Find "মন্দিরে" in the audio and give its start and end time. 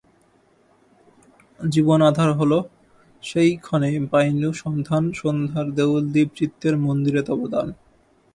6.77-7.21